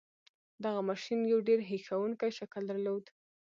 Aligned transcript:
دغه 0.63 0.81
ماشين 0.89 1.19
يو 1.31 1.39
ډېر 1.47 1.59
هیښوونکی 1.69 2.29
شکل 2.39 2.61
درلود. 2.67 3.05